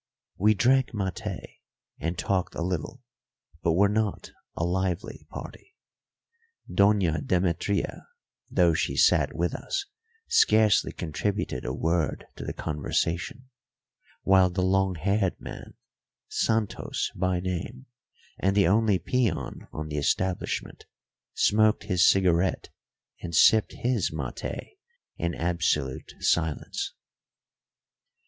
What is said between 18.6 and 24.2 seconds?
only peon on the establishment smoked his cigarette and sipped his